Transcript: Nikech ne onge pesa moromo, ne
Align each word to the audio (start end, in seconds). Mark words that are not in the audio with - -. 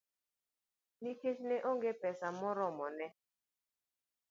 Nikech 1.01 1.39
ne 1.49 1.57
onge 1.71 1.91
pesa 2.01 2.27
moromo, 2.39 2.87
ne 2.97 3.07